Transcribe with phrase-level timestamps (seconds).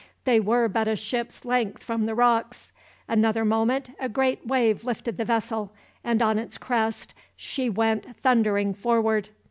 [0.23, 2.71] They were but a ship's length from the rocks.
[3.07, 8.73] Another moment a great wave lifted the vessel, and on its crest she went thundering
[8.73, 9.29] forward.